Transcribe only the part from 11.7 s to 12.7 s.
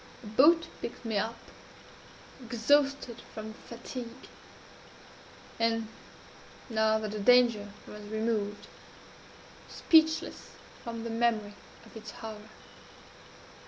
of its horror.